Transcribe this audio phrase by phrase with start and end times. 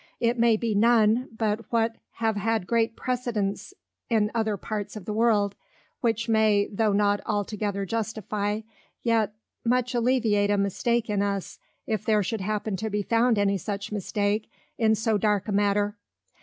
[0.19, 3.71] It may be none but what have had great Presedents
[4.09, 5.53] in other parts of the World;
[5.99, 8.63] which may, though not altogether justifie,
[9.03, 13.59] yet much alleviate a Mistake in us if there should happen to be found any
[13.59, 15.95] such mistake in so dark a Matter.